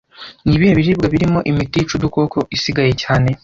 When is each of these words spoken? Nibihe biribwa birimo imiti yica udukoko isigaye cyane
Nibihe 0.47 0.73
biribwa 0.77 1.07
birimo 1.13 1.39
imiti 1.49 1.75
yica 1.79 1.93
udukoko 1.95 2.37
isigaye 2.55 2.93
cyane 3.01 3.29